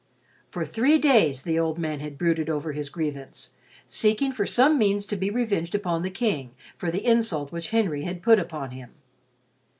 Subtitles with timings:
[0.49, 3.51] For three days, the old man had brooded over his grievance,
[3.87, 8.01] seeking for some means to be revenged upon the King for the insult which Henry
[8.03, 8.89] had put upon him.